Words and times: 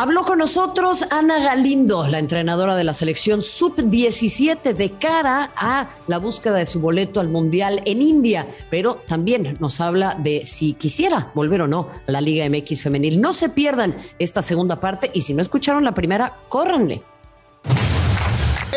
Habló 0.00 0.22
con 0.22 0.38
nosotros 0.38 1.04
Ana 1.10 1.40
Galindo, 1.40 2.06
la 2.06 2.20
entrenadora 2.20 2.76
de 2.76 2.84
la 2.84 2.94
selección 2.94 3.42
sub-17 3.42 4.72
de 4.72 4.96
cara 4.96 5.52
a 5.56 5.90
la 6.06 6.18
búsqueda 6.18 6.58
de 6.58 6.66
su 6.66 6.78
boleto 6.78 7.18
al 7.18 7.28
Mundial 7.28 7.82
en 7.84 8.00
India, 8.00 8.46
pero 8.70 9.02
también 9.08 9.56
nos 9.58 9.80
habla 9.80 10.14
de 10.14 10.46
si 10.46 10.74
quisiera 10.74 11.32
volver 11.34 11.62
o 11.62 11.66
no 11.66 11.90
a 12.06 12.12
la 12.12 12.20
Liga 12.20 12.48
MX 12.48 12.80
femenil. 12.80 13.20
No 13.20 13.32
se 13.32 13.48
pierdan 13.48 13.96
esta 14.20 14.40
segunda 14.40 14.78
parte 14.78 15.10
y 15.14 15.22
si 15.22 15.34
no 15.34 15.42
escucharon 15.42 15.82
la 15.82 15.94
primera, 15.94 16.44
córranle. 16.48 17.02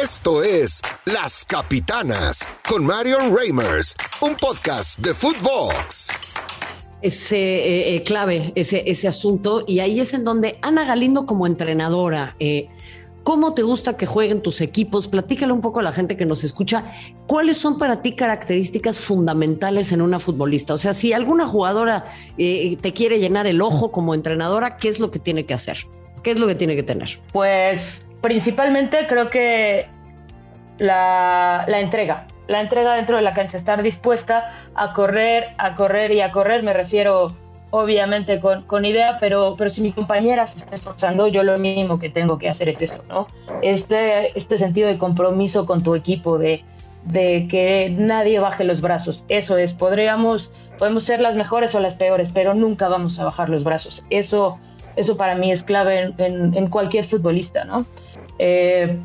Esto 0.02 0.42
es 0.42 0.82
Las 1.06 1.46
Capitanas 1.46 2.48
con 2.68 2.84
Marion 2.84 3.38
Reimers, 3.38 3.96
un 4.22 4.34
podcast 4.34 4.98
de 4.98 5.14
Footbox 5.14 6.31
ese 7.02 7.38
eh, 7.38 7.96
eh, 7.96 8.04
clave, 8.04 8.52
ese, 8.56 8.84
ese 8.86 9.08
asunto, 9.08 9.64
y 9.68 9.80
ahí 9.80 10.00
es 10.00 10.14
en 10.14 10.24
donde 10.24 10.58
Ana 10.62 10.86
Galindo 10.86 11.26
como 11.26 11.48
entrenadora, 11.48 12.36
eh, 12.40 12.68
¿cómo 13.24 13.54
te 13.54 13.64
gusta 13.64 13.98
que 13.98 14.06
jueguen 14.06 14.42
tus 14.42 14.62
equipos? 14.62 15.08
Platícale 15.08 15.52
un 15.52 15.62
poco 15.62 15.80
a 15.80 15.84
la 15.84 15.94
gente 15.94 16.18
que 16.18 16.26
nos 16.26 16.44
escucha, 16.44 16.86
¿cuáles 17.28 17.58
son 17.58 17.78
para 17.78 18.02
ti 18.02 18.16
características 18.16 19.00
fundamentales 19.00 19.92
en 19.92 20.02
una 20.02 20.20
futbolista? 20.20 20.74
O 20.74 20.78
sea, 20.78 20.94
si 20.94 21.14
alguna 21.14 21.48
jugadora 21.48 22.06
te 22.38 22.94
quiere 22.94 23.20
llenar 23.20 23.48
el 23.48 23.62
ojo 23.62 23.92
como 23.92 24.14
entrenadora, 24.14 24.78
¿qué 24.78 24.90
es 24.90 25.00
lo 25.00 25.12
que 25.12 25.20
tiene 25.20 25.46
que 25.46 25.54
hacer? 25.54 25.78
¿Qué 26.24 26.32
es 26.32 26.40
lo 26.40 26.48
que 26.48 26.56
tiene 26.56 26.76
que 26.76 26.84
tener? 26.84 27.20
Pues 27.34 28.04
principalmente 28.22 29.08
creo 29.08 29.28
que 29.28 29.88
la, 30.78 31.66
la 31.68 31.80
entrega 31.80 32.28
la 32.52 32.62
entrega 32.62 32.94
dentro 32.96 33.16
de 33.18 33.24
la 33.24 33.34
cancha, 33.34 33.58
estar 33.58 33.82
dispuesta 33.82 34.54
a 34.76 34.94
correr, 34.94 35.50
a 35.58 35.76
correr 35.76 36.12
y 36.12 36.22
a 36.22 36.32
correr, 36.32 36.64
me 36.64 36.74
refiero 36.74 37.34
obviamente 37.72 38.40
con, 38.40 38.86
idea, 38.86 39.18
pero, 39.20 39.56
pero 39.58 39.70
si 39.70 39.82
mi 39.82 39.92
compañera 39.92 40.46
se 40.46 40.60
está 40.60 40.76
esforzando, 40.76 41.28
yo 41.28 41.42
lo 41.44 41.58
mínimo 41.58 42.00
que 42.00 42.10
tengo 42.10 42.38
que 42.38 42.50
hacer 42.50 42.70
es 42.70 42.82
eso, 42.82 43.04
¿no? 43.08 43.28
Este, 43.62 44.38
este 44.38 44.58
sentido 44.58 44.90
de 44.90 44.98
compromiso 44.98 45.66
con 45.66 45.82
tu 45.82 45.96
equipo, 45.96 46.38
de, 46.38 46.64
de 47.06 47.48
que 47.50 47.94
nadie 47.98 48.40
baje 48.40 48.66
los 48.66 48.82
brazos, 48.82 49.24
eso 49.30 49.58
es, 49.58 49.74
podríamos, 49.74 50.52
podemos 50.78 51.04
ser 51.04 51.22
las 51.22 51.36
mejores 51.36 51.74
o 51.74 51.80
las 51.80 51.94
peores, 51.94 52.30
pero 52.34 52.54
nunca 52.54 52.90
vamos 52.90 53.18
a 53.20 53.24
bajar 53.24 53.50
los 53.50 53.64
brazos, 53.64 54.04
eso, 54.10 54.60
eso 54.98 55.16
para 55.16 55.36
mí 55.36 55.52
es 55.52 55.64
clave 55.64 56.14
en, 56.18 56.68
cualquier 56.68 57.06
futbolista, 57.06 57.64
¿no? 57.64 57.86
Eh, 58.38 58.98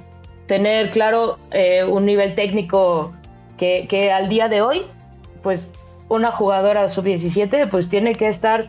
tener 0.46 0.90
claro 0.90 1.38
eh, 1.52 1.84
un 1.84 2.04
nivel 2.04 2.34
técnico 2.34 3.12
que, 3.56 4.12
al 4.12 4.28
día 4.28 4.48
de 4.48 4.62
hoy, 4.62 4.82
pues 5.42 5.70
una 6.08 6.30
jugadora 6.30 6.86
sub-17 6.88 7.68
pues 7.68 7.88
tiene 7.88 8.14
que 8.14 8.28
estar 8.28 8.68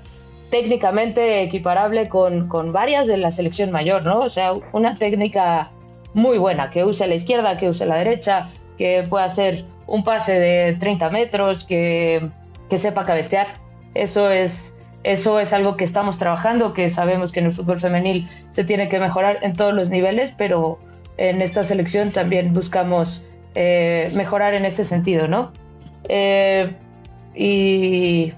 técnicamente 0.50 1.42
equiparable 1.44 2.08
con, 2.08 2.48
con, 2.48 2.72
varias 2.72 3.08
de 3.08 3.18
la 3.18 3.32
selección 3.32 3.72
mayor, 3.72 4.04
¿no? 4.04 4.22
O 4.22 4.30
sea, 4.30 4.54
una 4.72 4.98
técnica 4.98 5.70
muy 6.14 6.38
buena, 6.38 6.72
que 6.72 6.86
use 6.86 7.06
la 7.06 7.16
izquierda, 7.16 7.58
que 7.58 7.70
use 7.70 7.86
la 7.86 7.98
derecha, 7.98 8.50
que 8.78 9.04
pueda 9.10 9.26
hacer 9.26 9.66
un 9.88 10.04
pase 10.04 10.40
de 10.40 10.76
30 10.80 11.10
metros, 11.10 11.64
que, 11.64 12.30
que 12.70 12.78
sepa 12.78 13.04
cabecear. 13.04 13.48
Eso 13.94 14.30
es, 14.32 14.74
eso 15.04 15.40
es 15.40 15.54
algo 15.54 15.76
que 15.76 15.84
estamos 15.84 16.18
trabajando, 16.18 16.74
que 16.74 16.90
sabemos 16.90 17.32
que 17.32 17.40
en 17.40 17.48
el 17.48 17.52
fútbol 17.52 17.80
femenil 17.80 18.30
se 18.52 18.64
tiene 18.64 18.90
que 18.90 19.00
mejorar 19.00 19.40
en 19.42 19.54
todos 19.54 19.74
los 19.74 19.90
niveles, 19.90 20.34
pero 20.38 20.80
en 21.18 21.42
esta 21.42 21.64
selección 21.64 22.12
también 22.12 22.54
buscamos 22.54 23.24
eh, 23.60 24.12
mejorar 24.14 24.54
en 24.54 24.66
ese 24.66 24.86
sentido, 24.86 25.28
¿no? 25.28 25.52
Eh, 26.10 26.76
y 27.34 28.32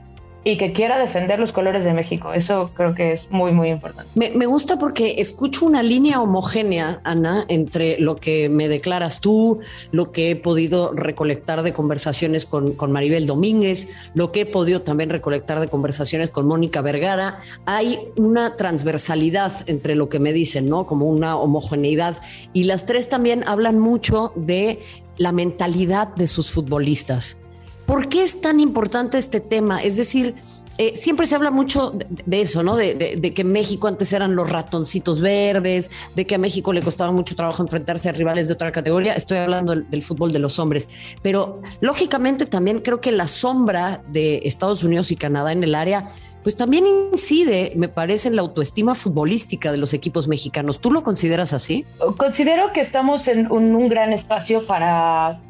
y 0.49 0.57
que 0.57 0.73
quiera 0.73 0.97
defender 0.97 1.39
los 1.39 1.51
colores 1.51 1.83
de 1.83 1.93
México. 1.93 2.33
Eso 2.33 2.71
creo 2.73 2.95
que 2.95 3.11
es 3.11 3.29
muy, 3.29 3.51
muy 3.51 3.69
importante. 3.69 4.09
Me, 4.15 4.45
gusta 4.47 4.79
porque 4.79 5.15
escucho 5.19 5.65
una 5.65 5.83
línea 5.83 6.21
homogénea, 6.21 7.01
Ana, 7.03 7.45
entre 7.49 7.99
lo 7.99 8.15
que 8.15 8.49
me 8.49 8.67
declaras 8.67 9.21
tú, 9.21 9.59
lo 9.91 10.11
que 10.11 10.31
he 10.31 10.35
podido 10.35 10.91
recolectar 10.93 11.61
de 11.61 11.71
conversaciones 11.71 12.45
con, 12.45 12.73
con 12.73 12.91
Maribel 12.91 13.27
Domínguez, 13.27 13.87
lo 14.15 14.31
que 14.31 14.41
he 14.41 14.45
podido 14.47 14.81
también 14.81 15.11
recolectar 15.11 15.59
de 15.59 15.67
conversaciones 15.67 16.31
con 16.31 16.47
Mónica 16.47 16.81
Vergara. 16.81 17.37
Hay 17.65 17.99
una 18.15 18.57
transversalidad 18.57 19.51
entre 19.67 19.93
lo 19.93 20.09
que 20.09 20.17
me 20.17 20.33
dicen, 20.33 20.67
¿no? 20.67 20.87
Como 20.87 21.05
una 21.09 21.37
homogeneidad. 21.37 22.17
Y 22.53 22.63
las 22.63 22.87
tres 22.87 23.07
también 23.07 23.43
hablan 23.47 23.77
mucho 23.77 24.33
de 24.35 24.79
la 25.17 25.31
mentalidad 25.31 26.07
de 26.15 26.27
sus 26.27 26.49
futbolistas 26.49 27.43
¿Por 27.89 28.07
qué 28.07 28.21
es 28.21 28.39
tan 28.39 28.59
importante 28.59 29.17
este 29.17 29.39
tema? 29.39 29.81
Es 29.81 29.97
decir, 29.97 30.35
eh, 30.77 30.95
siempre 30.95 31.25
se 31.25 31.33
habla 31.33 31.49
mucho 31.49 31.91
de, 32.07 32.41
eso, 32.41 32.61
¿no? 32.61 32.75
De, 32.75 33.33
que 33.35 33.43
México 33.43 33.87
antes 33.87 34.13
eran 34.13 34.35
los 34.35 34.47
ratoncitos 34.47 35.21
verdes, 35.21 35.89
de 36.15 36.27
que 36.27 36.35
a 36.35 36.37
México 36.37 36.71
le 36.71 36.83
costaba 36.83 37.11
mucho 37.11 37.35
trabajo 37.35 37.63
enfrentarse 37.63 38.07
a 38.07 38.11
rivales 38.11 38.47
de 38.47 38.53
otra 38.53 38.71
categoría. 38.71 39.15
Estoy 39.15 39.39
hablando 39.39 39.75
del, 39.75 40.03
fútbol 40.03 40.31
de 40.31 40.37
los 40.37 40.59
hombres. 40.59 40.87
Pero 41.23 41.63
lógicamente 41.81 42.45
también 42.45 42.81
creo 42.81 43.01
que 43.01 43.11
la 43.11 43.27
sombra 43.27 44.03
de 44.07 44.41
Estados 44.43 44.83
Unidos 44.83 45.09
y 45.09 45.15
Canadá 45.15 45.51
en 45.51 45.63
el 45.63 45.73
área 45.73 46.13
pues 46.43 46.55
también 46.55 46.85
incide, 46.85 47.73
me 47.75 47.89
parece, 47.89 48.27
en 48.27 48.35
la 48.35 48.43
autoestima 48.43 48.93
futbolística 48.93 49.71
de 49.71 49.77
los 49.77 49.95
equipos 49.95 50.27
mexicanos. 50.27 50.79
¿Tú 50.79 50.91
lo 50.91 51.03
consideras 51.03 51.53
así? 51.53 51.85
Considero 52.17 52.71
que 52.71 52.81
estamos 52.81 53.27
en 53.27 53.51
un 53.51 53.89
gran 53.89 54.13
espacio 54.13 54.67
para 54.67 55.41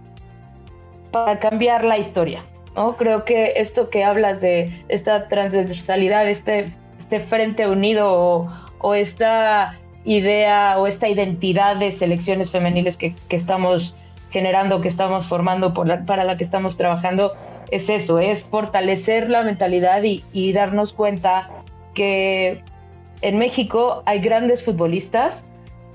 para 1.11 1.39
cambiar 1.39 1.83
la 1.83 1.97
historia. 1.97 2.43
¿no? 2.75 2.97
Creo 2.97 3.25
que 3.25 3.53
esto 3.55 3.89
que 3.89 4.03
hablas 4.03 4.41
de 4.41 4.83
esta 4.89 5.27
transversalidad, 5.27 6.27
este, 6.29 6.65
este 6.99 7.19
frente 7.19 7.67
unido 7.67 8.47
o, 8.79 8.93
esta 8.93 9.77
idea 10.05 10.77
o 10.77 10.87
esta 10.87 11.09
identidad 11.09 11.75
de 11.75 11.91
selecciones 11.91 12.51
femeniles 12.51 12.97
que, 12.97 13.13
estamos 13.29 13.93
generando, 14.31 14.81
que 14.81 14.87
estamos 14.87 15.25
formando, 15.25 15.73
para 15.73 16.23
la 16.23 16.37
que 16.37 16.43
estamos 16.43 16.77
trabajando, 16.77 17.33
es 17.71 17.89
eso, 17.89 18.19
es 18.19 18.45
fortalecer 18.45 19.29
la 19.29 19.43
mentalidad 19.43 20.03
y, 20.03 20.23
y 20.31 20.53
darnos 20.53 20.93
cuenta 20.93 21.49
que 21.93 22.63
en 23.21 23.37
México 23.37 24.03
hay 24.05 24.19
grandes 24.19 24.63
futbolistas 24.63 25.43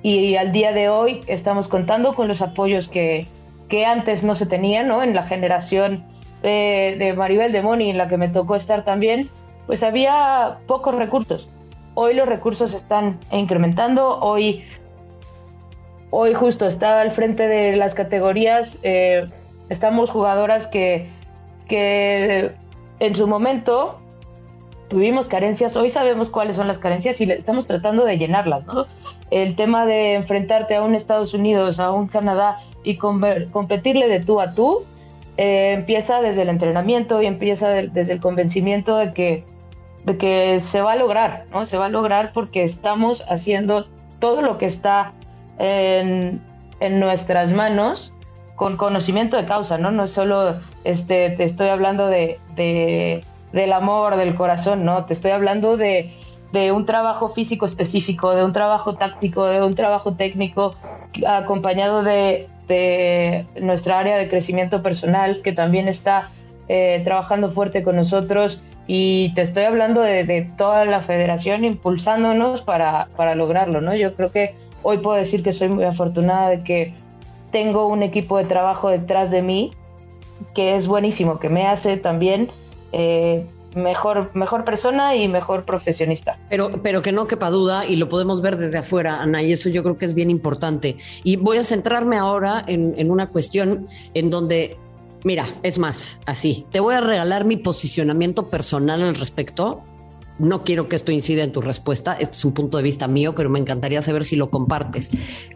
y 0.03 0.37
al 0.37 0.53
día 0.53 0.73
de 0.73 0.89
hoy 0.91 1.21
estamos 1.27 1.69
contando 1.69 2.15
con 2.15 2.29
los 2.29 2.43
apoyos 2.43 2.89
que, 2.89 3.27
que 3.75 3.85
antes 3.85 4.23
no 4.23 4.37
se 4.37 4.47
tenía, 4.47 4.85
¿no? 4.85 5.03
En 5.03 5.17
la 5.17 5.25
generación 5.25 6.05
de, 6.43 7.13
Maribel 7.17 7.51
de 7.51 7.61
Moni, 7.61 7.91
en 7.91 7.99
la 7.99 8.07
que 8.07 8.17
me 8.17 8.29
tocó 8.29 8.55
estar 8.55 8.85
también, 8.85 9.29
pues 9.67 9.83
había 9.83 10.59
pocos 10.69 10.95
recursos. 10.95 11.51
Hoy 11.95 12.15
los 12.15 12.29
recursos 12.29 12.73
están 12.73 13.19
incrementando, 13.33 14.21
hoy, 14.21 14.63
hoy 16.11 16.35
justo 16.35 16.69
estaba 16.69 17.01
al 17.01 17.11
frente 17.11 17.49
de 17.49 17.75
las 17.77 17.95
categorías, 17.95 18.79
eh, 18.85 19.25
estamos 19.71 20.09
jugadoras 20.09 20.69
que, 20.69 21.09
que 21.67 22.53
en 23.01 23.15
su 23.17 23.27
momento 23.27 23.99
tuvimos 24.87 25.27
carencias, 25.27 25.75
hoy 25.75 25.89
sabemos 25.89 26.29
cuáles 26.29 26.55
son 26.55 26.69
las 26.69 26.79
carencias 26.79 27.21
y 27.21 27.29
estamos 27.29 27.67
tratando 27.67 28.05
de 28.05 28.19
llenarlas, 28.19 28.65
¿no? 28.67 28.87
El 29.35 29.57
tema 29.57 29.85
de 29.85 30.15
enfrentarte 30.15 30.77
a 30.77 30.83
un 30.83 30.95
Estados 30.95 31.35
Unidos, 31.35 31.81
a 31.81 31.91
un 31.91 32.07
Canadá 32.07 32.61
y 32.85 32.97
competirle 32.97 34.07
de 34.07 34.21
tú 34.21 34.41
a 34.41 34.55
tú, 34.55 34.85
eh, 35.37 35.73
empieza 35.73 36.21
desde 36.21 36.43
el 36.43 36.49
entrenamiento 36.49 37.21
y 37.21 37.27
empieza 37.27 37.69
desde 37.69 38.13
el 38.13 38.21
convencimiento 38.21 38.97
de 38.97 39.13
que, 39.13 39.45
de 40.05 40.17
que 40.17 40.61
se 40.61 40.81
va 40.81 40.93
a 40.93 40.97
lograr, 40.97 41.47
¿no? 41.51 41.65
Se 41.65 41.77
va 41.77 41.87
a 41.87 41.89
lograr 41.89 42.31
porque 42.33 42.63
estamos 42.63 43.23
haciendo 43.29 43.89
todo 44.21 44.41
lo 44.41 44.57
que 44.57 44.67
está 44.67 45.13
en, 45.59 46.41
en 46.79 47.01
nuestras 47.01 47.53
manos 47.53 48.13
con 48.55 48.77
conocimiento 48.77 49.37
de 49.37 49.47
causa, 49.47 49.79
¿no? 49.79 49.91
No 49.91 50.05
es 50.05 50.13
solo 50.13 50.55
este, 50.85 51.31
te 51.31 51.43
estoy 51.43 51.71
hablando 51.71 52.07
de 52.07 52.39
del 53.55 53.73
amor, 53.73 54.17
del 54.17 54.35
corazón, 54.35 54.85
no, 54.85 55.05
te 55.05 55.13
estoy 55.13 55.31
hablando 55.31 55.77
de, 55.77 56.13
un 56.73 56.85
trabajo 56.85 57.29
físico 57.29 57.67
específico, 57.67 58.35
de 58.35 58.45
un 58.45 58.53
trabajo 58.53 58.95
táctico, 58.95 59.45
de 59.47 59.63
un 59.63 59.75
trabajo 59.75 60.15
técnico, 60.15 60.75
acompañado 61.27 62.03
de, 62.03 62.49
nuestra 63.61 63.99
área 63.99 64.17
de 64.17 64.29
crecimiento 64.29 64.83
personal, 64.83 65.43
que 65.43 65.53
también 65.53 65.89
está 65.89 66.31
eh, 66.69 67.01
trabajando 67.05 67.51
fuerte 67.51 67.83
con 67.83 67.97
nosotros. 67.97 68.61
Y 68.87 69.33
te 69.35 69.43
estoy 69.43 69.65
hablando 69.65 70.01
de, 70.01 70.51
toda 70.57 70.85
la 70.85 71.01
federación 71.01 71.65
impulsándonos 71.65 72.61
para, 72.63 73.09
para 73.17 73.35
lograrlo, 73.35 73.81
¿no? 73.81 73.95
Yo 73.95 74.15
creo 74.15 74.31
que 74.31 74.55
hoy 74.83 74.99
puedo 74.99 75.17
decir 75.17 75.43
que 75.43 75.53
soy 75.53 75.69
muy 75.69 75.85
afortunada 75.85 76.51
de 76.51 76.63
que 76.63 76.95
tengo 77.51 77.87
un 77.89 78.03
equipo 78.03 78.39
de 78.39 78.45
trabajo 78.45 78.91
detrás 78.91 79.31
de 79.31 79.43
mí 79.43 79.71
que 80.55 80.77
es 80.77 80.87
buenísimo, 80.87 81.39
que 81.39 81.49
me 81.49 81.67
hace 81.67 81.97
también 81.97 82.49
eh, 82.93 83.47
mejor, 83.77 84.31
mejor 84.35 84.65
persona 84.65 85.17
y 85.17 85.29
mejor 85.29 85.65
profesionista. 85.65 86.39
Pero, 86.49 86.71
pero 86.83 87.03
que 87.03 87.13
no 87.13 87.27
quepa 87.27 87.51
duda 87.51 87.87
y 87.87 87.97
lo 87.97 88.09
podemos 88.09 88.43
ver 88.43 88.57
desde 88.57 88.79
afuera, 88.79 89.21
Ana, 89.21 89.43
y 89.43 89.53
eso 89.53 89.69
yo 89.69 89.83
creo 89.83 89.99
que 89.99 90.05
es 90.05 90.15
bien 90.15 90.31
importante. 90.31 90.97
Y 91.23 91.37
voy 91.37 91.59
a 91.59 91.65
centrarme 91.65 92.17
ahora 92.17 92.65
en, 92.67 92.95
en 92.97 93.11
una 93.11 93.29
cuestión 93.29 93.89
en 94.15 94.31
donde, 94.31 94.77
mira, 95.25 95.47
es 95.63 95.79
más, 95.79 96.21
así, 96.27 96.67
te 96.71 96.81
voy 96.81 96.95
a 96.95 97.01
regalar 97.01 97.45
mi 97.45 97.57
posicionamiento 97.57 98.49
personal 98.49 99.03
al 99.03 99.15
respecto 99.15 99.83
no 100.39 100.65
quiero 100.65 100.89
que 100.89 100.97
esto 100.97 101.13
incida 101.13 101.43
en 101.43 101.53
tu 101.53 101.61
respuesta, 101.61 102.15
este 102.15 102.33
es 102.33 102.45
un 102.45 102.53
punto 102.53 102.77
de 102.77 102.83
vista 102.83 103.07
mío, 103.07 103.35
pero 103.35 103.51
me 103.51 103.59
encantaría 103.59 104.03
saber 104.03 104.25
si 104.25 104.37
lo 104.37 104.51
compartes. 104.51 105.11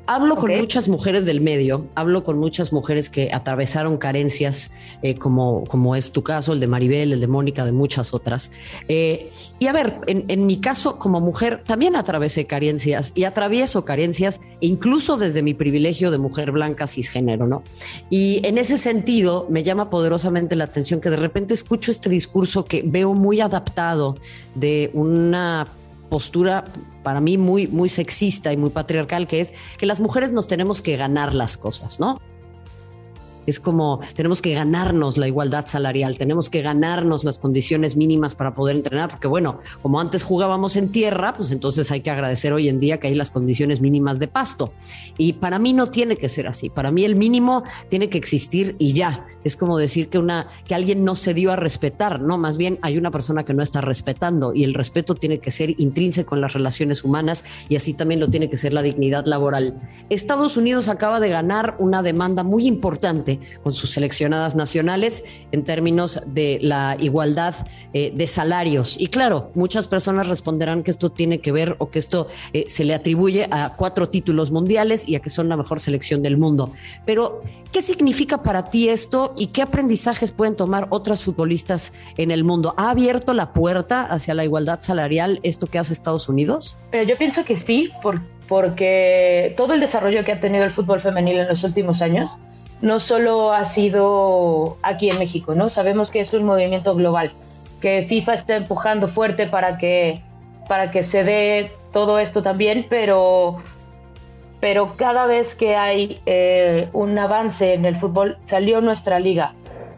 Hablo 0.06 0.36
con 0.36 0.56
muchas 0.56 0.88
mujeres 0.88 1.24
del 1.24 1.40
medio, 1.40 1.86
hablo 1.94 2.24
con 2.24 2.38
muchas 2.38 2.72
mujeres 2.72 3.10
que 3.10 3.30
atravesaron 3.32 3.98
carencias, 3.98 4.70
eh, 5.02 5.14
como, 5.14 5.64
como 5.64 5.96
es 5.96 6.12
tu 6.12 6.22
caso, 6.22 6.52
el 6.52 6.60
de 6.60 6.66
Maribel, 6.66 7.12
el 7.12 7.20
de 7.20 7.26
Mónica, 7.26 7.64
de 7.64 7.72
muchas 7.72 8.14
otras. 8.14 8.52
Eh, 8.88 9.30
y 9.60 9.66
a 9.66 9.72
ver, 9.72 10.00
en, 10.06 10.46
mi 10.46 10.60
caso 10.60 10.98
como 11.00 11.20
mujer 11.20 11.64
también 11.66 11.96
atravesé 11.96 12.46
carencias 12.46 13.10
y 13.16 13.24
atravieso 13.24 13.84
carencias 13.84 14.40
incluso 14.60 15.16
desde 15.16 15.42
mi 15.42 15.52
privilegio 15.52 16.12
de 16.12 16.18
mujer 16.18 16.52
blanca 16.52 16.86
cisgénero, 16.86 17.48
¿no? 17.48 17.64
Y 18.08 18.46
en 18.46 18.56
ese 18.56 18.78
sentido 18.78 19.48
me 19.50 19.64
llama 19.64 19.90
poderosamente 19.90 20.54
la 20.54 20.64
atención 20.64 21.00
que 21.00 21.10
de 21.10 21.16
repente 21.16 21.54
escucho 21.54 21.90
este 21.90 22.08
discurso 22.08 22.64
que 22.64 22.84
veo 22.86 23.14
muy 23.14 23.40
adaptado 23.40 24.16
de 24.54 24.67
una 24.94 25.66
postura 26.08 26.64
para 27.02 27.20
mí 27.20 27.38
muy, 27.38 27.66
muy 27.66 27.88
sexista 27.88 28.52
y 28.52 28.56
muy 28.56 28.70
patriarcal, 28.70 29.26
que 29.28 29.40
es 29.40 29.52
que 29.78 29.86
las 29.86 30.00
mujeres 30.00 30.32
nos 30.32 30.46
tenemos 30.46 30.82
que 30.82 30.96
ganar 30.96 31.34
las 31.34 31.56
cosas, 31.56 32.00
¿no? 32.00 32.20
Es 33.48 33.60
como 33.60 34.00
tenemos 34.14 34.42
que 34.42 34.52
ganarnos 34.52 35.16
la 35.16 35.26
igualdad 35.26 35.64
salarial, 35.66 36.18
tenemos 36.18 36.50
que 36.50 36.60
ganarnos 36.60 37.24
las 37.24 37.38
condiciones 37.38 37.96
mínimas 37.96 38.34
para 38.34 38.54
poder 38.54 38.76
entrenar, 38.76 39.08
porque 39.08 39.26
bueno, 39.26 39.58
como 39.80 40.00
antes 40.00 40.22
jugábamos 40.22 40.76
en 40.76 40.90
tierra, 40.90 41.34
pues 41.34 41.50
entonces 41.50 41.90
hay 41.90 42.02
que 42.02 42.10
agradecer 42.10 42.52
hoy 42.52 42.68
en 42.68 42.78
día 42.78 43.00
que 43.00 43.06
hay 43.06 43.14
las 43.14 43.30
condiciones 43.30 43.80
mínimas 43.80 44.18
de 44.18 44.28
pasto. 44.28 44.70
Y 45.16 45.32
para 45.32 45.58
mí 45.58 45.72
no 45.72 45.86
tiene 45.86 46.16
que 46.16 46.28
ser 46.28 46.46
así, 46.46 46.68
para 46.68 46.90
mí 46.90 47.06
el 47.06 47.16
mínimo 47.16 47.64
tiene 47.88 48.10
que 48.10 48.18
existir 48.18 48.76
y 48.78 48.92
ya. 48.92 49.26
Es 49.44 49.56
como 49.56 49.78
decir 49.78 50.10
que 50.10 50.18
una 50.18 50.48
que 50.66 50.74
alguien 50.74 51.02
no 51.02 51.14
se 51.14 51.32
dio 51.32 51.50
a 51.50 51.56
respetar, 51.56 52.20
no, 52.20 52.36
más 52.36 52.58
bien 52.58 52.78
hay 52.82 52.98
una 52.98 53.10
persona 53.10 53.46
que 53.46 53.54
no 53.54 53.62
está 53.62 53.80
respetando 53.80 54.54
y 54.54 54.64
el 54.64 54.74
respeto 54.74 55.14
tiene 55.14 55.38
que 55.38 55.50
ser 55.50 55.70
intrínseco 55.80 56.34
en 56.34 56.42
las 56.42 56.52
relaciones 56.52 57.02
humanas 57.02 57.44
y 57.70 57.76
así 57.76 57.94
también 57.94 58.20
lo 58.20 58.28
tiene 58.28 58.50
que 58.50 58.58
ser 58.58 58.74
la 58.74 58.82
dignidad 58.82 59.24
laboral. 59.24 59.80
Estados 60.10 60.58
Unidos 60.58 60.88
acaba 60.88 61.18
de 61.18 61.30
ganar 61.30 61.76
una 61.78 62.02
demanda 62.02 62.42
muy 62.42 62.66
importante 62.66 63.37
con 63.62 63.74
sus 63.74 63.90
seleccionadas 63.90 64.54
nacionales 64.54 65.24
en 65.52 65.64
términos 65.64 66.20
de 66.26 66.58
la 66.62 66.96
igualdad 66.98 67.54
eh, 67.92 68.12
de 68.14 68.26
salarios. 68.26 68.96
Y 68.98 69.08
claro, 69.08 69.50
muchas 69.54 69.88
personas 69.88 70.28
responderán 70.28 70.82
que 70.82 70.90
esto 70.90 71.10
tiene 71.10 71.40
que 71.40 71.52
ver 71.52 71.76
o 71.78 71.90
que 71.90 71.98
esto 71.98 72.28
eh, 72.52 72.64
se 72.68 72.84
le 72.84 72.94
atribuye 72.94 73.48
a 73.50 73.74
cuatro 73.76 74.08
títulos 74.08 74.50
mundiales 74.50 75.08
y 75.08 75.16
a 75.16 75.20
que 75.20 75.30
son 75.30 75.48
la 75.48 75.56
mejor 75.56 75.80
selección 75.80 76.22
del 76.22 76.36
mundo. 76.36 76.72
Pero, 77.04 77.42
¿qué 77.72 77.82
significa 77.82 78.42
para 78.42 78.70
ti 78.70 78.88
esto 78.88 79.34
y 79.36 79.48
qué 79.48 79.62
aprendizajes 79.62 80.32
pueden 80.32 80.56
tomar 80.56 80.86
otras 80.90 81.22
futbolistas 81.22 81.92
en 82.16 82.30
el 82.30 82.44
mundo? 82.44 82.74
¿Ha 82.76 82.90
abierto 82.90 83.34
la 83.34 83.52
puerta 83.52 84.02
hacia 84.02 84.34
la 84.34 84.44
igualdad 84.44 84.80
salarial 84.80 85.40
esto 85.42 85.66
que 85.66 85.78
hace 85.78 85.92
Estados 85.92 86.28
Unidos? 86.28 86.76
Pero 86.90 87.04
yo 87.04 87.16
pienso 87.16 87.44
que 87.44 87.56
sí, 87.56 87.90
porque 88.48 89.54
todo 89.56 89.74
el 89.74 89.80
desarrollo 89.80 90.24
que 90.24 90.32
ha 90.32 90.40
tenido 90.40 90.64
el 90.64 90.70
fútbol 90.70 91.00
femenil 91.00 91.38
en 91.38 91.48
los 91.48 91.62
últimos 91.64 92.02
años 92.02 92.36
no 92.80 93.00
solo 93.00 93.52
ha 93.52 93.64
sido 93.64 94.76
aquí 94.82 95.10
en 95.10 95.18
México, 95.18 95.54
¿no? 95.54 95.68
Sabemos 95.68 96.10
que 96.10 96.20
es 96.20 96.32
un 96.32 96.44
movimiento 96.44 96.94
global, 96.94 97.32
que 97.80 98.02
FIFA 98.02 98.34
está 98.34 98.56
empujando 98.56 99.08
fuerte 99.08 99.46
para 99.46 99.78
que, 99.78 100.20
para 100.68 100.90
que 100.90 101.02
se 101.02 101.24
dé 101.24 101.70
todo 101.92 102.18
esto 102.18 102.42
también, 102.42 102.86
pero, 102.88 103.56
pero 104.60 104.94
cada 104.96 105.26
vez 105.26 105.54
que 105.54 105.76
hay 105.76 106.20
eh, 106.26 106.88
un 106.92 107.18
avance 107.18 107.74
en 107.74 107.84
el 107.84 107.96
fútbol, 107.96 108.38
salió 108.44 108.80
nuestra 108.80 109.18
liga. 109.18 109.54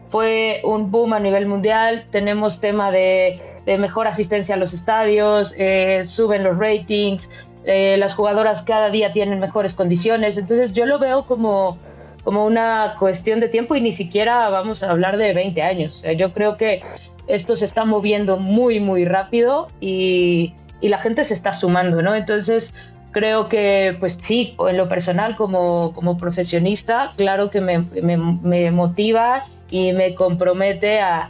Fue 0.09 0.61
un 0.63 0.91
boom 0.91 1.13
a 1.13 1.19
nivel 1.19 1.45
mundial, 1.45 2.05
tenemos 2.11 2.59
tema 2.59 2.91
de, 2.91 3.41
mejor 3.65 4.07
asistencia 4.07 4.55
a 4.55 4.57
los 4.57 4.73
estadios, 4.73 5.53
eh, 5.57 6.01
suben 6.03 6.43
los 6.43 6.57
ratings, 6.57 7.29
eh, 7.63 7.95
las 7.97 8.15
jugadoras 8.15 8.63
cada 8.63 8.89
día 8.89 9.11
tienen 9.11 9.39
mejores 9.39 9.73
condiciones, 9.73 10.35
entonces 10.37 10.73
yo 10.73 10.85
lo 10.85 10.99
veo 10.99 11.23
como 11.23 11.77
como 12.23 12.45
una 12.45 12.95
cuestión 12.99 13.39
de 13.39 13.49
tiempo 13.49 13.75
y 13.75 13.81
ni 13.81 13.91
siquiera 13.91 14.49
vamos 14.49 14.83
a 14.83 14.91
hablar 14.91 15.17
de 15.17 15.33
20 15.33 15.61
años. 15.61 16.03
yo 16.17 16.31
creo 16.31 16.57
que 16.57 16.83
esto 17.27 17.55
se 17.55 17.65
está 17.65 17.85
moviendo 17.85 18.37
muy, 18.37 18.79
muy 18.79 19.05
rápido 19.05 19.67
y, 19.79 20.53
y, 20.81 20.89
la 20.89 20.97
gente 20.97 21.23
se 21.23 21.33
está 21.33 21.53
sumando, 21.53 22.01
¿no? 22.01 22.15
Entonces, 22.15 22.73
creo 23.11 23.47
que, 23.47 23.95
pues 23.99 24.13
sí, 24.19 24.55
en 24.67 24.77
lo 24.77 24.87
personal 24.87 25.35
como, 25.35 25.93
como 25.93 26.17
profesionista, 26.17 27.13
claro 27.15 27.49
que 27.49 27.61
me, 27.61 27.79
me, 28.01 28.17
me 28.17 28.71
motiva 28.71 29.45
y 29.69 29.93
me 29.93 30.15
compromete 30.15 30.99
a, 30.99 31.29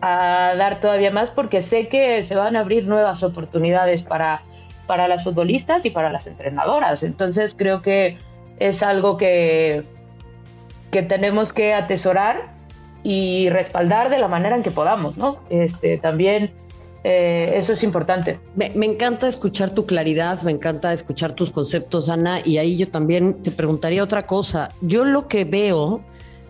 a, 0.00 0.54
dar 0.56 0.80
todavía 0.80 1.10
más 1.10 1.30
porque 1.30 1.62
sé 1.62 1.88
que 1.88 2.22
se 2.22 2.34
van 2.34 2.56
a 2.56 2.60
abrir 2.60 2.86
nuevas 2.86 3.22
oportunidades 3.22 4.02
para, 4.02 4.42
para 4.86 5.08
las 5.08 5.24
futbolistas 5.24 5.84
y 5.84 5.90
para 5.90 6.10
las 6.10 6.26
entrenadoras. 6.26 7.02
Entonces, 7.02 7.54
creo 7.56 7.80
que 7.80 8.18
es 8.58 8.82
algo 8.82 9.16
que 9.16 9.82
que 10.92 11.02
tenemos 11.02 11.52
que 11.52 11.74
atesorar 11.74 12.52
y 13.02 13.48
respaldar 13.48 14.10
de 14.10 14.18
la 14.18 14.28
manera 14.28 14.54
en 14.54 14.62
que 14.62 14.70
podamos, 14.70 15.16
¿no? 15.16 15.38
Este, 15.50 15.98
también 15.98 16.52
eh, 17.02 17.54
eso 17.56 17.72
es 17.72 17.82
importante. 17.82 18.38
Me, 18.54 18.70
encanta 18.86 19.26
escuchar 19.26 19.70
tu 19.70 19.86
claridad, 19.86 20.40
me 20.42 20.52
encanta 20.52 20.92
escuchar 20.92 21.32
tus 21.32 21.50
conceptos, 21.50 22.08
Ana, 22.08 22.42
y 22.44 22.58
ahí 22.58 22.76
yo 22.76 22.88
también 22.88 23.42
te 23.42 23.50
preguntaría 23.50 24.04
otra 24.04 24.26
cosa. 24.26 24.68
Yo 24.82 25.04
lo 25.04 25.26
que 25.26 25.44
veo, 25.44 26.02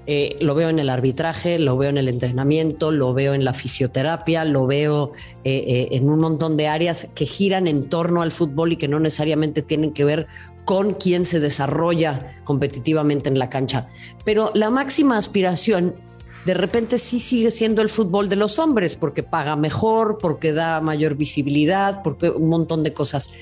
eh, 0.07 0.37
lo 0.41 0.57
veo 0.57 0.69
en 0.69 0.81
el 0.81 0.91
arbitraje, 0.91 1.61
lo 1.61 1.79
veo 1.79 1.89
en 1.89 1.97
el 1.97 2.09
entrenamiento, 2.09 2.91
lo 2.91 3.15
veo 3.15 3.35
en 3.35 3.45
la 3.45 3.55
fisioterapia, 3.55 4.45
lo 4.45 4.67
veo 4.67 5.13
eh, 5.45 5.89
en 5.93 6.11
un 6.11 6.21
montón 6.21 6.57
de 6.57 6.67
áreas 6.67 7.07
que 7.15 7.25
giran 7.25 7.69
en 7.69 7.89
torno 7.89 8.21
al 8.23 8.33
fútbol 8.33 8.73
y 8.73 8.77
que 8.77 8.89
no 8.89 8.99
necesariamente 8.99 9.63
tienen 9.63 9.93
que 9.93 10.05
ver 10.05 10.27
con 10.65 10.95
quien 10.95 11.25
se 11.25 11.41
desarrolla 11.41 12.41
competitivamente 12.45 13.29
en 13.29 13.39
la 13.39 13.51
cancha. 13.51 13.89
Pero 14.25 14.51
la 14.55 14.71
máxima 14.71 15.19
aspiración 15.19 15.95
de 16.45 16.55
repente 16.55 16.99
sí 16.99 17.19
sigue 17.19 17.51
siendo 17.51 17.83
el 17.83 17.89
fútbol 17.89 18.29
de 18.29 18.37
los 18.37 18.59
hombres, 18.59 18.97
porque 18.97 19.23
paga 19.23 19.57
mejor, 19.57 20.19
porque 20.19 20.53
da 20.53 20.81
mayor 20.81 21.15
visibilidad, 21.15 22.03
porque 22.03 22.31
un 22.31 22.49
montón 22.49 22.83
de 22.83 22.93
cosas. 22.93 23.33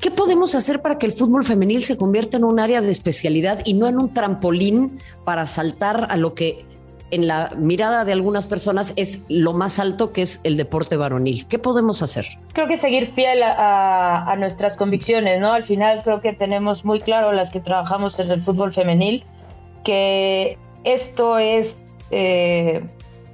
¿Qué 0.00 0.10
podemos 0.10 0.54
hacer 0.54 0.82
para 0.82 0.98
que 0.98 1.06
el 1.06 1.12
fútbol 1.12 1.44
femenil 1.44 1.84
se 1.84 1.96
convierta 1.96 2.36
en 2.36 2.44
un 2.44 2.58
área 2.58 2.80
de 2.80 2.90
especialidad 2.90 3.60
y 3.64 3.74
no 3.74 3.86
en 3.86 3.98
un 3.98 4.12
trampolín 4.12 4.98
para 5.24 5.46
saltar 5.46 6.08
a 6.10 6.16
lo 6.16 6.34
que 6.34 6.64
en 7.12 7.28
la 7.28 7.50
mirada 7.56 8.04
de 8.06 8.12
algunas 8.12 8.46
personas 8.46 8.94
es 8.96 9.24
lo 9.28 9.52
más 9.52 9.78
alto 9.78 10.12
que 10.12 10.22
es 10.22 10.40
el 10.44 10.56
deporte 10.56 10.96
varonil. 10.96 11.46
¿Qué 11.46 11.58
podemos 11.58 12.02
hacer? 12.02 12.26
Creo 12.54 12.66
que 12.66 12.78
seguir 12.78 13.06
fiel 13.06 13.42
a, 13.44 14.34
nuestras 14.38 14.76
convicciones, 14.76 15.38
¿no? 15.38 15.52
Al 15.52 15.62
final 15.62 16.02
creo 16.02 16.22
que 16.22 16.32
tenemos 16.32 16.86
muy 16.86 17.00
claro 17.00 17.32
las 17.32 17.50
que 17.50 17.60
trabajamos 17.60 18.18
en 18.18 18.30
el 18.30 18.40
fútbol 18.40 18.72
femenil 18.72 19.24
que 19.84 20.56
esto 20.84 21.38
es 21.38 21.76
eh, 22.10 22.82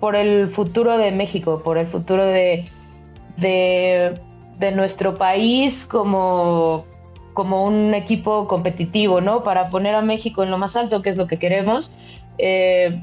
por 0.00 0.16
el 0.16 0.48
futuro 0.48 0.98
de 0.98 1.12
México, 1.12 1.62
por 1.64 1.78
el 1.78 1.86
futuro 1.86 2.24
de, 2.24 2.64
de, 3.36 4.72
nuestro 4.72 5.14
país 5.14 5.86
como, 5.86 6.84
como 7.32 7.62
un 7.62 7.94
equipo 7.94 8.48
competitivo, 8.48 9.20
¿no? 9.20 9.44
Para 9.44 9.66
poner 9.66 9.94
a 9.94 10.02
México 10.02 10.42
en 10.42 10.50
lo 10.50 10.58
más 10.58 10.74
alto, 10.74 11.00
que 11.00 11.10
es 11.10 11.16
lo 11.16 11.28
que 11.28 11.38
queremos. 11.38 11.92
Eh, 12.38 13.00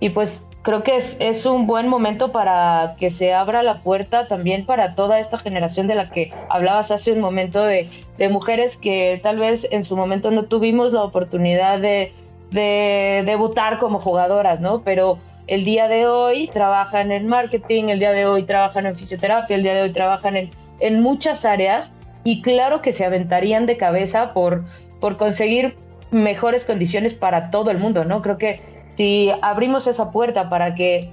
y 0.00 0.10
pues 0.10 0.44
creo 0.62 0.82
que 0.82 0.96
es, 0.96 1.16
es, 1.20 1.44
un 1.46 1.66
buen 1.66 1.88
momento 1.88 2.32
para 2.32 2.96
que 2.98 3.10
se 3.10 3.34
abra 3.34 3.62
la 3.62 3.78
puerta 3.78 4.26
también 4.26 4.64
para 4.64 4.94
toda 4.94 5.20
esta 5.20 5.38
generación 5.38 5.86
de 5.86 5.94
la 5.94 6.10
que 6.10 6.32
hablabas 6.48 6.90
hace 6.90 7.12
un 7.12 7.20
momento 7.20 7.62
de, 7.62 7.88
de 8.16 8.28
mujeres 8.30 8.76
que 8.76 9.20
tal 9.22 9.38
vez 9.38 9.66
en 9.70 9.84
su 9.84 9.96
momento 9.96 10.30
no 10.30 10.44
tuvimos 10.44 10.92
la 10.92 11.02
oportunidad 11.02 11.78
de, 11.80 12.12
de, 12.50 13.22
debutar 13.26 13.78
como 13.78 14.00
jugadoras, 14.00 14.60
¿no? 14.60 14.80
Pero 14.82 15.18
el 15.46 15.66
día 15.66 15.86
de 15.86 16.06
hoy 16.06 16.48
trabajan 16.48 17.12
en 17.12 17.28
marketing, 17.28 17.84
el 17.88 17.98
día 17.98 18.12
de 18.12 18.24
hoy 18.24 18.44
trabajan 18.44 18.86
en 18.86 18.96
fisioterapia, 18.96 19.56
el 19.56 19.62
día 19.62 19.74
de 19.74 19.82
hoy 19.82 19.92
trabajan 19.92 20.36
en, 20.36 20.50
en 20.80 21.00
muchas 21.00 21.44
áreas 21.44 21.92
y 22.24 22.40
claro 22.40 22.80
que 22.80 22.92
se 22.92 23.04
aventarían 23.04 23.66
de 23.66 23.76
cabeza 23.76 24.32
por, 24.32 24.64
por 24.98 25.18
conseguir 25.18 25.76
mejores 26.10 26.64
condiciones 26.64 27.12
para 27.12 27.50
todo 27.50 27.70
el 27.70 27.78
mundo, 27.78 28.04
¿no? 28.04 28.22
Creo 28.22 28.38
que 28.38 28.73
si 28.96 29.32
abrimos 29.42 29.86
esa 29.86 30.10
puerta 30.10 30.48
para 30.48 30.74
que 30.74 31.10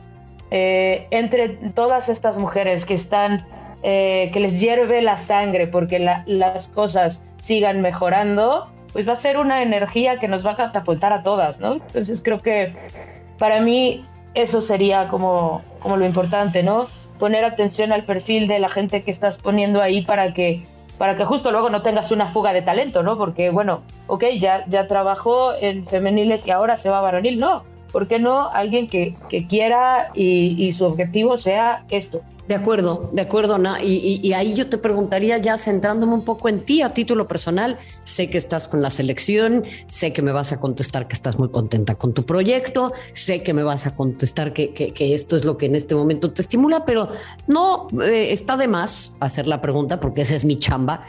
eh, 0.52 1.08
entre 1.12 1.50
todas 1.50 2.10
estas 2.10 2.38
mujeres 2.38 2.86
que 2.86 2.94
están, 2.94 3.46
eh, 3.84 4.30
que 4.34 4.40
les 4.40 4.60
hierve 4.60 5.02
la 5.02 5.18
sangre 5.18 5.68
porque 5.68 6.00
las 6.00 6.68
cosas 6.68 7.22
sigan 7.42 7.82
mejorando, 7.82 8.68
pues 8.94 9.08
va 9.08 9.14
a 9.14 9.18
ser 9.18 9.38
una 9.38 9.64
energía 9.64 10.20
que 10.20 10.28
nos 10.28 10.46
va 10.46 10.52
a 10.52 10.56
catapultar 10.58 11.14
a 11.14 11.24
todas, 11.24 11.60
¿no? 11.60 11.74
Entonces 11.74 12.22
creo 12.24 12.40
que 12.40 12.74
para 13.38 13.62
mí 13.62 14.06
eso 14.34 14.62
sería 14.62 15.08
como, 15.08 15.62
como 15.80 15.98
lo 15.98 16.06
importante, 16.06 16.64
¿no? 16.64 16.88
Poner 17.18 17.46
atención 17.46 17.92
al 17.92 18.04
perfil 18.04 18.48
de 18.48 18.60
la 18.60 18.70
gente 18.70 19.04
que 19.04 19.12
estás 19.12 19.38
poniendo 19.38 19.82
ahí 19.82 20.02
para 20.02 20.34
que 20.34 20.64
para 20.98 21.18
que 21.18 21.26
justo 21.26 21.52
luego 21.52 21.72
no 21.72 21.82
tengas 21.82 22.12
una 22.12 22.28
fuga 22.28 22.54
de 22.54 22.62
talento, 22.62 23.02
¿no? 23.02 23.18
Porque, 23.18 23.50
bueno, 23.50 23.82
ok, 24.06 24.24
ya, 24.38 24.64
ya 24.68 24.86
trabajó 24.86 25.52
en 25.56 25.88
femeniles 25.88 26.46
y 26.46 26.52
ahora 26.52 26.78
se 26.78 26.90
va 26.90 27.00
a 27.00 27.02
varonil, 27.02 27.40
no. 27.40 27.64
¿Por 27.92 28.08
qué 28.08 28.20
no 28.20 28.50
alguien 28.50 28.88
que, 28.88 29.16
quiera 29.48 30.12
y, 30.14 30.72
su 30.72 30.86
objetivo 30.86 31.38
sea 31.38 31.84
esto? 31.90 32.22
De 32.48 32.56
acuerdo, 32.56 33.10
de 33.14 33.22
acuerdo, 33.22 33.56
Ana. 33.56 33.82
Y, 33.82 34.34
ahí 34.34 34.54
yo 34.56 34.68
te 34.68 34.78
preguntaría, 34.78 35.38
ya 35.38 35.58
centrándome 35.58 36.14
un 36.14 36.24
poco 36.24 36.50
en 36.50 36.62
ti 36.62 36.82
a 36.82 36.94
título 36.94 37.28
personal, 37.28 37.78
sé 38.04 38.30
que 38.30 38.38
estás 38.38 38.68
con 38.68 38.82
la 38.82 38.92
selección, 38.92 39.64
sé 39.88 40.12
que 40.12 40.22
me 40.22 40.32
vas 40.32 40.52
a 40.52 40.60
contestar 40.60 41.08
que 41.08 41.14
estás 41.14 41.40
muy 41.40 41.50
contenta 41.50 41.96
con 41.96 42.14
tu 42.14 42.26
proyecto, 42.26 42.92
sé 43.14 43.44
que 43.44 43.54
me 43.54 43.64
vas 43.64 43.86
a 43.88 43.96
contestar 43.96 44.54
que, 44.54 44.94
esto 44.98 45.36
es 45.36 45.46
lo 45.46 45.58
que 45.58 45.68
en 45.68 45.76
este 45.76 45.96
momento 45.96 46.32
te 46.32 46.42
estimula, 46.42 46.86
pero 46.86 47.10
no 47.48 47.88
eh, 48.04 48.32
está 48.32 48.58
de 48.58 48.68
más 48.68 49.16
hacer 49.20 49.48
la 49.48 49.62
pregunta 49.62 50.00
porque 50.00 50.22
esa 50.22 50.36
es 50.36 50.44
mi 50.44 50.58
chamba. 50.60 51.06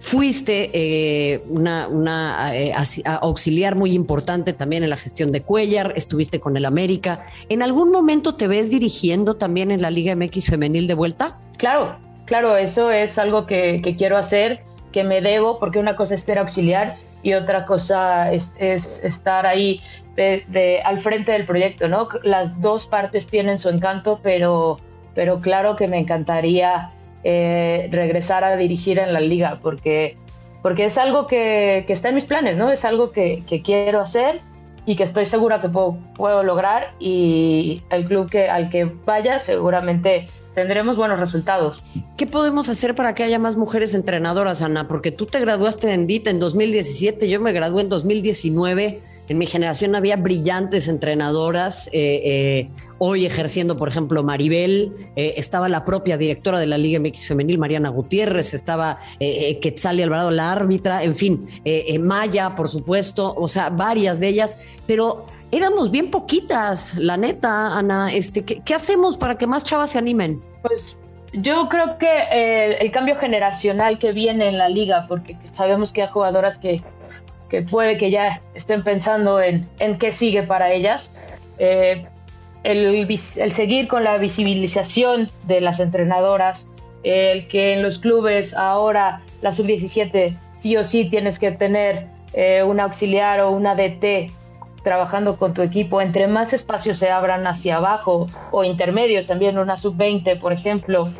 Fuiste 0.00 0.70
eh, 0.72 1.42
una, 1.50 2.56
eh, 2.56 2.72
auxiliar 3.04 3.76
muy 3.76 3.92
importante 3.92 4.54
también 4.54 4.82
en 4.82 4.88
la 4.88 4.96
gestión 4.96 5.30
de 5.30 5.42
Cuellar, 5.42 5.92
estuviste 5.94 6.40
con 6.40 6.56
el 6.56 6.64
América. 6.64 7.26
¿En 7.50 7.62
algún 7.62 7.92
momento 7.92 8.34
te 8.34 8.48
ves 8.48 8.70
dirigiendo 8.70 9.36
también 9.36 9.70
en 9.70 9.82
la 9.82 9.90
Liga 9.90 10.16
MX 10.16 10.46
femenil 10.46 10.86
de 10.86 10.94
vuelta? 10.94 11.38
Claro, 11.58 11.96
claro, 12.24 12.56
eso 12.56 12.90
es 12.90 13.18
algo 13.18 13.46
que, 13.46 13.82
quiero 13.98 14.16
hacer, 14.16 14.62
que 14.90 15.04
me 15.04 15.20
debo, 15.20 15.58
porque 15.58 15.78
una 15.78 15.96
cosa 15.96 16.14
es 16.14 16.22
ser 16.22 16.38
auxiliar 16.38 16.96
y 17.22 17.34
otra 17.34 17.66
cosa 17.66 18.32
es, 18.32 18.50
estar 18.58 19.44
ahí 19.44 19.82
al 20.82 20.98
frente 20.98 21.32
del 21.32 21.44
proyecto, 21.44 21.88
¿no? 21.88 22.08
Las 22.22 22.58
dos 22.62 22.86
partes 22.86 23.26
tienen 23.26 23.58
su 23.58 23.68
encanto, 23.68 24.18
pero, 24.22 24.78
pero 25.14 25.40
claro 25.40 25.76
que 25.76 25.86
me 25.88 25.98
encantaría 25.98 26.90
eh, 27.24 27.88
regresar 27.90 28.44
a 28.44 28.56
dirigir 28.56 28.98
en 28.98 29.12
la 29.12 29.20
liga, 29.20 29.58
porque, 29.62 30.16
porque 30.62 30.86
es 30.86 30.98
algo 30.98 31.26
que, 31.26 31.84
está 31.88 32.08
en 32.08 32.14
mis 32.14 32.24
planes, 32.24 32.56
¿no? 32.56 32.70
Es 32.70 32.84
algo 32.84 33.10
que, 33.10 33.42
quiero 33.64 34.00
hacer 34.00 34.40
y 34.86 34.96
que 34.96 35.02
estoy 35.02 35.26
segura 35.26 35.60
que 35.60 35.68
puedo, 35.68 36.42
lograr 36.42 36.94
y 36.98 37.82
el 37.90 38.06
club 38.06 38.30
que, 38.30 38.48
al 38.48 38.70
que 38.70 38.84
vaya 39.04 39.38
seguramente 39.38 40.28
tendremos 40.54 40.96
buenos 40.96 41.20
resultados. 41.20 41.82
¿Qué 42.16 42.26
podemos 42.26 42.68
hacer 42.68 42.94
para 42.94 43.14
que 43.14 43.22
haya 43.22 43.38
más 43.38 43.56
mujeres 43.56 43.94
entrenadoras, 43.94 44.62
Ana? 44.62 44.88
Porque 44.88 45.12
tú 45.12 45.26
te 45.26 45.40
graduaste 45.40 45.92
en 45.92 46.06
DIT 46.06 46.26
en 46.28 46.40
2017, 46.40 47.28
yo 47.28 47.40
me 47.40 47.52
gradué 47.52 47.82
en 47.82 47.88
2019 47.88 49.00
en 49.30 49.38
mi 49.38 49.46
generación 49.46 49.94
había 49.94 50.16
brillantes 50.16 50.88
entrenadoras, 50.88 51.86
eh, 51.92 52.20
eh, 52.24 52.68
hoy 52.98 53.26
ejerciendo, 53.26 53.76
por 53.76 53.88
ejemplo, 53.88 54.24
Maribel, 54.24 54.92
eh, 55.14 55.34
estaba 55.36 55.68
la 55.68 55.84
propia 55.84 56.16
directora 56.16 56.58
de 56.58 56.66
la 56.66 56.76
Liga 56.76 56.98
MX 56.98 57.28
Femenil, 57.28 57.56
Mariana 57.56 57.90
Gutiérrez, 57.90 58.54
estaba 58.54 58.98
Quetzali 59.20 60.02
Alvarado, 60.02 60.32
la 60.32 60.50
árbitra, 60.50 61.04
en 61.04 61.14
fin, 61.14 61.46
Maya, 62.00 62.56
por 62.56 62.68
supuesto, 62.68 63.32
o 63.36 63.46
sea, 63.46 63.70
varias 63.70 64.18
de 64.18 64.26
ellas, 64.26 64.58
pero 64.88 65.26
éramos 65.52 65.92
bien 65.92 66.10
poquitas, 66.10 66.96
la 66.96 67.16
neta, 67.16 67.78
Ana. 67.78 68.12
Este, 68.12 68.44
¿qué, 68.44 68.74
hacemos 68.74 69.16
para 69.16 69.36
que 69.36 69.46
más 69.46 69.62
chavas 69.62 69.92
se 69.92 69.98
animen? 69.98 70.40
Pues 70.62 70.96
yo 71.34 71.68
creo 71.68 71.98
que 71.98 72.74
el 72.80 72.90
cambio 72.90 73.14
generacional 73.14 74.00
que 74.00 74.10
viene 74.10 74.48
en 74.48 74.58
la 74.58 74.68
liga, 74.68 75.06
porque 75.08 75.36
sabemos 75.52 75.92
que 75.92 76.02
hay 76.02 76.08
jugadoras 76.08 76.58
que 76.58 76.82
que 77.50 77.62
puede 77.62 77.96
que 77.96 78.10
ya 78.10 78.40
estén 78.54 78.82
pensando 78.82 79.40
en, 79.40 79.68
en 79.78 79.98
qué 79.98 80.10
sigue 80.10 80.42
para 80.42 80.72
ellas. 80.72 81.10
Eh, 81.58 82.06
el, 82.62 83.52
seguir 83.52 83.88
con 83.88 84.04
la 84.04 84.18
visibilización 84.18 85.28
de 85.46 85.60
las 85.60 85.80
entrenadoras, 85.80 86.66
el 87.02 87.48
que 87.48 87.74
en 87.74 87.82
los 87.82 87.98
clubes 87.98 88.54
ahora 88.54 89.22
la 89.42 89.52
sub-17 89.52 90.36
sí 90.54 90.76
o 90.76 90.84
sí 90.84 91.06
tienes 91.06 91.38
que 91.38 91.50
tener 91.52 92.06
eh, 92.34 92.62
un 92.62 92.80
auxiliar 92.80 93.40
o 93.40 93.50
una 93.50 93.74
DT 93.74 94.30
trabajando 94.82 95.36
con 95.36 95.52
tu 95.52 95.62
equipo, 95.62 96.00
entre 96.00 96.26
más 96.28 96.52
espacios 96.52 96.98
se 96.98 97.10
abran 97.10 97.46
hacia 97.46 97.76
abajo 97.76 98.26
o 98.50 98.64
intermedios, 98.64 99.26
también 99.26 99.58
una 99.58 99.76
sub-20, 99.76 100.38
por 100.38 100.52
ejemplo, 100.52 101.10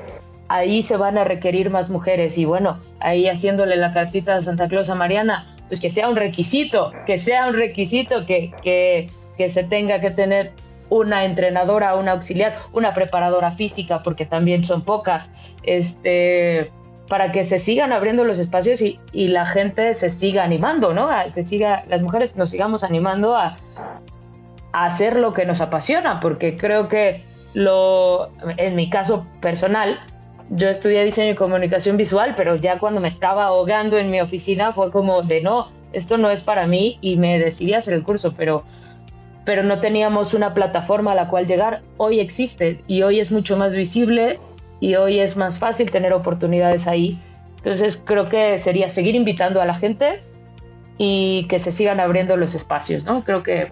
ahí 0.49 0.83
se 0.83 0.97
van 0.97 1.19
a 1.19 1.25
requerir 1.25 1.71
más 1.71 1.91
mujeres 1.91 2.39
y 2.39 2.45
bueno, 2.45 2.79
ahí 3.01 3.29
haciéndole 3.29 3.77
la 3.77 3.93
cartita 3.93 4.35
de 4.35 4.43
Santa 4.43 4.69
Claus 4.69 4.89
a 4.89 4.95
Mariana, 4.95 5.47
pues 5.71 5.79
que 5.79 5.89
sea 5.89 6.09
un 6.09 6.17
requisito, 6.17 6.93
que 7.07 7.17
sea 7.17 7.47
un 7.47 7.55
requisito 7.55 8.27
que, 8.27 8.53
que, 8.61 9.09
que 9.39 9.49
se 9.49 9.63
tenga 9.63 10.01
que 10.01 10.11
tener 10.11 10.51
una 10.89 11.25
entrenadora, 11.25 11.95
una 11.95 12.11
auxiliar, 12.11 12.57
una 12.73 12.93
preparadora 12.93 13.53
física, 13.53 14.03
porque 14.03 14.27
también 14.27 14.65
son 14.65 14.83
pocas, 14.83 15.31
este, 15.63 16.73
para 17.09 17.31
que 17.31 17.45
se 17.45 17.61
sigan 17.61 17.93
abriendo 17.93 18.25
los 18.25 18.41
espacios 18.41 18.83
y, 18.83 18.99
y 19.13 19.29
la 19.29 19.47
gente 19.47 19.95
se 19.95 20.11
siga 20.11 20.43
animando, 20.43 20.93
¿no? 20.93 21.09
Se 21.29 21.45
siga, 21.45 21.85
las 21.89 22.03
mujeres 22.03 22.37
nos 22.37 22.51
sigamos 22.51 22.83
animando 22.83 23.37
a, 23.37 23.57
a 24.73 24.85
hacer 24.85 25.21
lo 25.21 25.33
que 25.33 25.47
nos 25.47 25.61
apasiona, 25.61 26.19
porque 26.19 26.57
creo 26.57 26.89
que 26.89 27.23
lo, 27.55 28.29
en 28.57 28.75
mi 28.75 28.91
caso 28.91 29.25
personal, 29.41 30.01
yo 30.51 30.69
estudié 30.69 31.05
diseño 31.05 31.33
y 31.33 31.35
comunicación 31.37 31.97
visual, 31.97 32.35
pero 32.37 32.57
ya 32.57 32.79
cuando 32.79 33.01
me 33.01 33.09
estaba 33.09 33.45
ahogando 33.45 33.99
en 33.99 34.11
mi 34.11 34.21
oficina 34.21 34.73
fue 34.73 34.91
como 34.91 35.23
de 35.23 35.41
no, 35.41 35.69
esto 35.93 36.19
no 36.19 36.31
es 36.31 36.43
para 36.43 36.67
mí 36.67 36.99
y 37.01 37.17
me 37.17 37.39
decidí 37.39 37.73
a 37.73 37.79
hacer 37.79 37.95
el 37.95 38.03
curso, 38.03 38.35
pero, 38.37 38.65
pero 39.45 39.63
no 39.63 39.79
teníamos 39.79 40.35
una 40.35 40.53
plataforma 40.53 41.13
a 41.13 41.15
la 41.15 41.29
cual 41.29 41.47
llegar. 41.47 41.83
Hoy 41.97 42.19
existe 42.19 42.83
y 42.89 43.03
hoy 43.03 43.21
es 43.21 43.31
mucho 43.31 43.57
más 43.57 43.75
visible 43.75 44.41
y 44.81 44.97
hoy 44.97 45.21
es 45.21 45.37
más 45.37 45.59
fácil 45.59 45.91
tener 45.91 46.13
oportunidades 46.13 46.89
ahí. 46.89 47.17
Entonces 47.59 47.97
creo 47.97 48.29
que 48.29 48.59
sería 48.59 48.89
seguir 48.89 49.15
invitando 49.15 49.63
a 49.63 49.67
la 49.67 49.75
gente 49.75 50.21
y 50.99 51.47
que 51.49 51.61
se 51.61 51.71
sigan 51.71 52.01
abriendo 52.01 52.37
los 52.37 52.55
espacios, 52.55 53.05
¿no? 53.05 53.23
Creo 53.23 53.43
que 53.43 53.71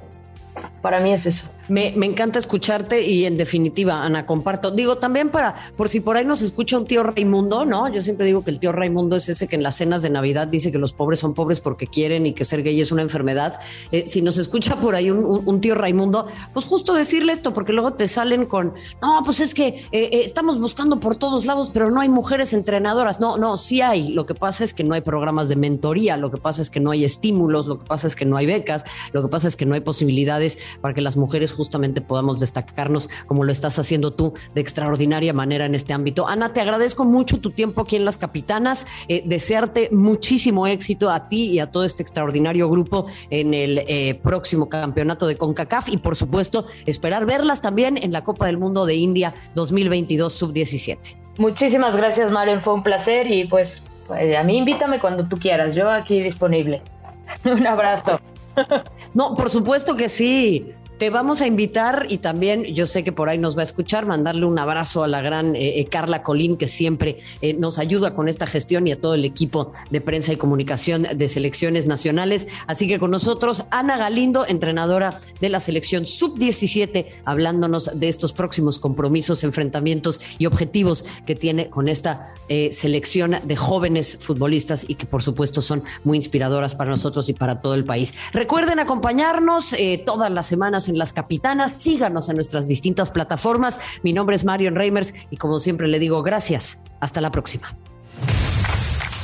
para 0.80 1.00
mí 1.00 1.12
es 1.12 1.26
eso. 1.26 1.44
Me, 1.68 1.88
encanta 1.88 2.38
escucharte 2.38 3.02
y 3.02 3.26
en 3.26 3.36
definitiva, 3.36 4.02
Ana, 4.02 4.24
comparto. 4.24 4.70
Digo, 4.70 4.96
también 4.96 5.28
para, 5.28 5.54
por 5.76 5.90
si 5.90 6.00
por 6.00 6.16
ahí 6.16 6.24
nos 6.24 6.40
escucha 6.40 6.78
un 6.78 6.86
tío 6.86 7.02
Raimundo, 7.02 7.66
¿no? 7.66 7.92
Yo 7.92 8.00
siempre 8.00 8.24
digo 8.24 8.42
que 8.42 8.50
el 8.50 8.58
tío 8.58 8.72
Raimundo 8.72 9.16
es 9.16 9.28
ese 9.28 9.48
que 9.48 9.56
en 9.56 9.62
las 9.62 9.76
cenas 9.76 10.00
de 10.00 10.08
Navidad 10.08 10.48
dice 10.48 10.72
que 10.72 10.78
los 10.78 10.94
pobres 10.94 11.18
son 11.18 11.34
pobres 11.34 11.60
porque 11.60 11.86
quieren 11.86 12.24
y 12.24 12.32
que 12.32 12.46
ser 12.46 12.62
gay 12.62 12.80
es 12.80 12.90
una 12.90 13.02
enfermedad. 13.02 13.60
Eh, 13.92 14.04
si 14.06 14.22
nos 14.22 14.38
escucha 14.38 14.76
por 14.76 14.94
ahí 14.94 15.10
un, 15.10 15.60
tío 15.60 15.74
Raimundo, 15.74 16.26
pues 16.54 16.64
justo 16.64 16.94
decirle 16.94 17.32
esto, 17.32 17.52
porque 17.52 17.74
luego 17.74 17.92
te 17.92 18.08
salen 18.08 18.46
con, 18.46 18.72
no, 19.02 19.20
pues 19.24 19.40
es 19.40 19.52
que 19.52 19.66
eh, 19.68 19.86
eh, 19.92 20.22
estamos 20.24 20.58
buscando 20.60 21.00
por 21.00 21.16
todos 21.16 21.44
lados, 21.44 21.70
pero 21.72 21.90
no 21.90 22.00
hay 22.00 22.08
mujeres 22.08 22.54
entrenadoras. 22.54 23.20
No, 23.20 23.36
no, 23.36 23.58
sí 23.58 23.82
hay. 23.82 24.08
Lo 24.08 24.24
que 24.24 24.34
pasa 24.34 24.64
es 24.64 24.72
que 24.72 24.84
no 24.84 24.94
hay 24.94 25.02
programas 25.02 25.50
de 25.50 25.56
mentoría, 25.56 26.16
lo 26.16 26.30
que 26.30 26.38
pasa 26.38 26.62
es 26.62 26.70
que 26.70 26.80
no 26.80 26.92
hay 26.92 27.04
estímulos, 27.04 27.66
lo 27.66 27.78
que 27.78 27.84
pasa 27.84 28.06
es 28.06 28.16
que 28.16 28.24
no 28.24 28.38
hay 28.38 28.46
becas, 28.46 28.84
lo 29.12 29.20
que 29.20 29.28
pasa 29.28 29.48
es 29.48 29.56
que 29.56 29.66
no 29.66 29.74
hay 29.74 29.80
posibilidades 29.80 30.58
para 30.80 30.94
que 30.94 31.00
las 31.00 31.16
mujeres 31.16 31.52
justamente 31.52 32.00
podamos 32.00 32.40
destacarnos 32.40 33.08
como 33.26 33.44
lo 33.44 33.52
estás 33.52 33.78
haciendo 33.78 34.12
tú 34.12 34.34
de 34.54 34.60
extraordinaria 34.60 35.32
manera 35.32 35.66
en 35.66 35.74
este 35.74 35.92
ámbito. 35.92 36.28
Ana, 36.28 36.52
te 36.52 36.60
agradezco 36.60 37.04
mucho 37.04 37.40
tu 37.40 37.50
tiempo 37.50 37.82
aquí 37.82 37.96
en 37.96 38.04
Las 38.04 38.16
Capitanas, 38.16 38.86
eh, 39.08 39.22
desearte 39.24 39.90
muchísimo 39.92 40.66
éxito 40.66 41.10
a 41.10 41.28
ti 41.28 41.50
y 41.50 41.60
a 41.60 41.70
todo 41.70 41.84
este 41.84 42.02
extraordinario 42.02 42.68
grupo 42.68 43.06
en 43.30 43.54
el 43.54 43.78
eh, 43.86 44.18
próximo 44.22 44.68
campeonato 44.68 45.26
de 45.26 45.36
CONCACAF 45.36 45.88
y 45.88 45.98
por 45.98 46.16
supuesto 46.16 46.66
esperar 46.86 47.26
verlas 47.26 47.60
también 47.60 47.96
en 47.96 48.12
la 48.12 48.24
Copa 48.24 48.46
del 48.46 48.58
Mundo 48.58 48.86
de 48.86 48.96
India 48.96 49.34
2022 49.54 50.32
sub-17. 50.32 51.16
Muchísimas 51.38 51.94
gracias, 51.96 52.30
Maren, 52.30 52.60
fue 52.60 52.74
un 52.74 52.82
placer 52.82 53.30
y 53.30 53.44
pues, 53.44 53.80
pues 54.06 54.36
a 54.36 54.42
mí 54.42 54.58
invítame 54.58 54.98
cuando 54.98 55.28
tú 55.28 55.38
quieras, 55.38 55.74
yo 55.74 55.90
aquí 55.90 56.20
disponible. 56.20 56.82
un 57.44 57.66
abrazo. 57.66 58.20
No, 59.14 59.34
por 59.34 59.50
supuesto 59.50 59.96
que 59.96 60.08
sí. 60.08 60.72
Te 60.98 61.10
vamos 61.10 61.40
a 61.42 61.46
invitar 61.46 62.06
y 62.08 62.18
también 62.18 62.64
yo 62.64 62.88
sé 62.88 63.04
que 63.04 63.12
por 63.12 63.28
ahí 63.28 63.38
nos 63.38 63.56
va 63.56 63.60
a 63.60 63.64
escuchar, 63.64 64.04
mandarle 64.04 64.46
un 64.46 64.58
abrazo 64.58 65.04
a 65.04 65.06
la 65.06 65.20
gran 65.20 65.54
eh, 65.54 65.78
eh, 65.78 65.84
Carla 65.84 66.24
Colín 66.24 66.56
que 66.56 66.66
siempre 66.66 67.20
eh, 67.40 67.54
nos 67.54 67.78
ayuda 67.78 68.16
con 68.16 68.28
esta 68.28 68.48
gestión 68.48 68.88
y 68.88 68.90
a 68.90 69.00
todo 69.00 69.14
el 69.14 69.24
equipo 69.24 69.70
de 69.90 70.00
prensa 70.00 70.32
y 70.32 70.36
comunicación 70.36 71.06
de 71.14 71.28
selecciones 71.28 71.86
nacionales. 71.86 72.48
Así 72.66 72.88
que 72.88 72.98
con 72.98 73.12
nosotros 73.12 73.62
Ana 73.70 73.96
Galindo, 73.96 74.44
entrenadora 74.44 75.20
de 75.40 75.48
la 75.50 75.60
selección 75.60 76.04
sub-17, 76.04 77.06
hablándonos 77.24 77.92
de 77.94 78.08
estos 78.08 78.32
próximos 78.32 78.80
compromisos, 78.80 79.44
enfrentamientos 79.44 80.20
y 80.36 80.46
objetivos 80.46 81.04
que 81.26 81.36
tiene 81.36 81.70
con 81.70 81.88
esta 81.88 82.34
selección 82.72 83.36
de 83.44 83.56
jóvenes 83.56 84.16
futbolistas 84.20 84.86
y 84.88 84.94
que 84.94 85.04
por 85.04 85.22
supuesto 85.22 85.60
son 85.60 85.84
muy 86.02 86.16
inspiradoras 86.16 86.74
para 86.74 86.90
nosotros 86.90 87.28
y 87.28 87.34
para 87.34 87.60
todo 87.60 87.74
el 87.74 87.84
país. 87.84 88.14
Recuerden 88.32 88.80
acompañarnos 88.80 89.74
todas 90.04 90.32
las 90.32 90.46
semanas 90.46 90.87
en 90.88 90.98
Las 90.98 91.12
Capitanas. 91.12 91.80
Síganos 91.80 92.28
en 92.28 92.36
nuestras 92.36 92.68
distintas 92.68 93.10
plataformas. 93.10 93.78
Mi 94.02 94.12
nombre 94.12 94.36
es 94.36 94.44
Marion 94.44 94.74
Reimers 94.74 95.14
y 95.30 95.36
como 95.36 95.60
siempre 95.60 95.88
le 95.88 95.98
digo 95.98 96.22
gracias. 96.22 96.78
Hasta 97.00 97.20
la 97.20 97.30
próxima. 97.30 97.76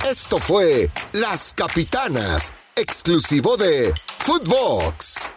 Esto 0.08 0.38
fue 0.38 0.90
Las 1.12 1.54
Capitanas, 1.54 2.52
exclusivo 2.76 3.56
de 3.56 3.92
Footbox. 4.18 5.30